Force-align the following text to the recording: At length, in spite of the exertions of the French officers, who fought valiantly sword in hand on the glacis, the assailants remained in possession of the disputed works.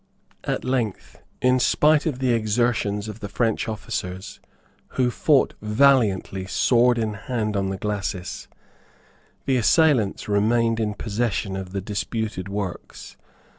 At 0.45 0.65
length, 0.65 1.21
in 1.43 1.59
spite 1.59 2.07
of 2.07 2.17
the 2.17 2.33
exertions 2.33 3.07
of 3.07 3.19
the 3.19 3.29
French 3.29 3.69
officers, 3.69 4.39
who 4.97 5.11
fought 5.11 5.53
valiantly 5.61 6.47
sword 6.47 6.97
in 6.97 7.13
hand 7.13 7.55
on 7.55 7.69
the 7.69 7.77
glacis, 7.77 8.47
the 9.45 9.57
assailants 9.57 10.27
remained 10.27 10.79
in 10.79 10.95
possession 10.95 11.55
of 11.55 11.71
the 11.71 11.81
disputed 11.81 12.49
works. 12.49 13.15